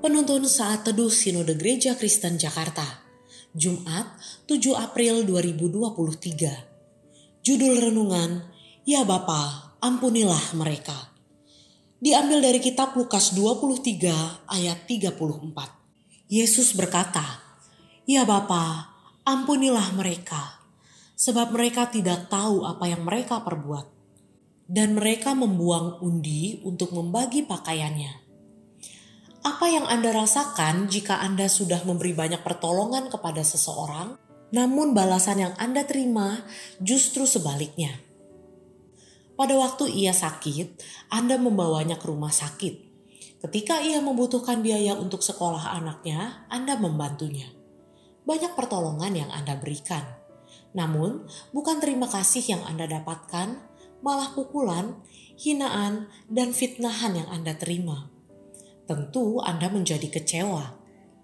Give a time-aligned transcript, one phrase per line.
[0.00, 3.04] Penuntun Saat Teduh Sinode Gereja Kristen Jakarta,
[3.52, 4.08] Jumat
[4.48, 7.44] 7 April 2023.
[7.44, 8.48] Judul Renungan,
[8.88, 11.12] Ya Bapa, ampunilah mereka.
[12.00, 15.20] Diambil dari kitab Lukas 23 ayat 34.
[16.32, 17.44] Yesus berkata,
[18.08, 18.96] Ya Bapa,
[19.28, 20.64] ampunilah mereka,
[21.12, 23.84] sebab mereka tidak tahu apa yang mereka perbuat.
[24.64, 28.19] Dan mereka membuang undi untuk membagi pakaiannya
[29.40, 34.20] apa yang Anda rasakan jika Anda sudah memberi banyak pertolongan kepada seseorang,
[34.52, 36.44] namun balasan yang Anda terima
[36.76, 37.96] justru sebaliknya?
[39.40, 42.92] Pada waktu ia sakit, Anda membawanya ke rumah sakit.
[43.40, 47.48] Ketika ia membutuhkan biaya untuk sekolah anaknya, Anda membantunya.
[48.28, 50.04] Banyak pertolongan yang Anda berikan.
[50.76, 51.24] Namun,
[51.56, 53.56] bukan terima kasih yang Anda dapatkan,
[54.04, 55.00] malah pukulan,
[55.40, 58.19] hinaan, dan fitnahan yang Anda terima
[58.90, 60.74] tentu Anda menjadi kecewa,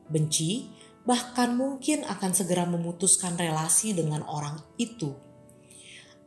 [0.06, 0.70] benci,
[1.03, 5.11] bahkan mungkin akan segera memutuskan relasi dengan orang itu.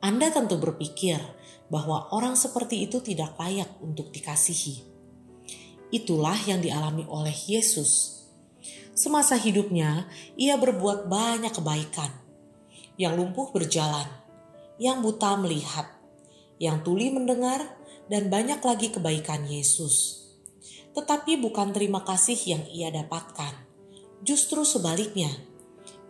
[0.03, 1.15] Anda tentu berpikir
[1.71, 4.83] bahwa orang seperti itu tidak layak untuk dikasihi.
[5.95, 8.19] Itulah yang dialami oleh Yesus.
[8.91, 12.11] Semasa hidupnya, ia berbuat banyak kebaikan.
[12.99, 14.11] Yang lumpuh berjalan,
[14.75, 15.87] yang buta melihat,
[16.59, 17.63] yang tuli mendengar,
[18.11, 20.28] dan banyak lagi kebaikan Yesus
[20.93, 23.53] tetapi bukan terima kasih yang ia dapatkan.
[24.25, 25.29] Justru sebaliknya,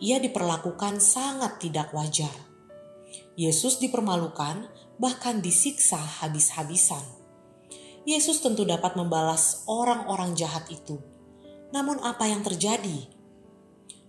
[0.00, 2.32] ia diperlakukan sangat tidak wajar.
[3.36, 7.02] Yesus dipermalukan, bahkan disiksa habis-habisan.
[8.08, 10.98] Yesus tentu dapat membalas orang-orang jahat itu.
[11.70, 13.06] Namun, apa yang terjadi?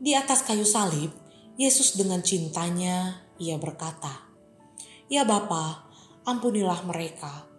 [0.02, 1.13] Di atas kayu salib,
[1.59, 4.31] Yesus dengan cintanya, ia berkata,
[5.12, 5.85] "Ya Bapa,
[6.25, 7.50] ampunilah mereka,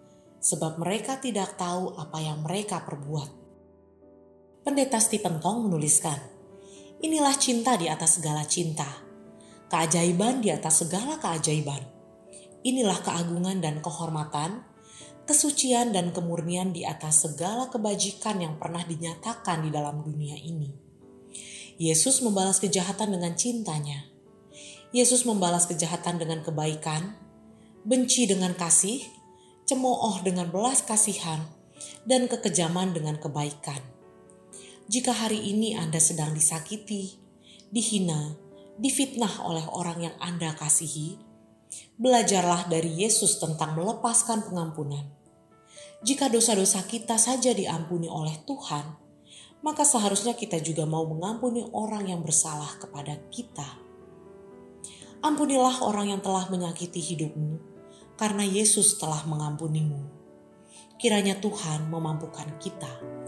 [0.42, 3.30] sebab mereka tidak tahu apa yang mereka perbuat.
[4.66, 6.18] Pendeta Stephen Tong menuliskan,
[7.02, 8.86] Inilah cinta di atas segala cinta,
[9.66, 11.82] keajaiban di atas segala keajaiban.
[12.62, 14.62] Inilah keagungan dan kehormatan,
[15.26, 20.70] kesucian dan kemurnian di atas segala kebajikan yang pernah dinyatakan di dalam dunia ini.
[21.74, 24.06] Yesus membalas kejahatan dengan cintanya.
[24.94, 27.18] Yesus membalas kejahatan dengan kebaikan,
[27.82, 29.02] benci dengan kasih,
[29.72, 31.40] cemooh dengan belas kasihan,
[32.04, 33.80] dan kekejaman dengan kebaikan.
[34.84, 37.16] Jika hari ini Anda sedang disakiti,
[37.72, 38.36] dihina,
[38.76, 41.16] difitnah oleh orang yang Anda kasihi,
[41.96, 45.08] belajarlah dari Yesus tentang melepaskan pengampunan.
[46.04, 48.84] Jika dosa-dosa kita saja diampuni oleh Tuhan,
[49.64, 53.80] maka seharusnya kita juga mau mengampuni orang yang bersalah kepada kita.
[55.24, 57.71] Ampunilah orang yang telah menyakiti hidupmu
[58.16, 60.22] karena Yesus telah mengampunimu.
[61.00, 63.21] Kiranya Tuhan memampukan kita